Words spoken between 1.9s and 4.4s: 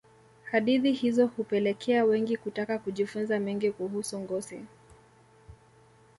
wengi kutaka kujifunza mengi kuhusu